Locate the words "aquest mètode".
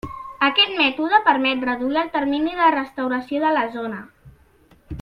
0.45-1.19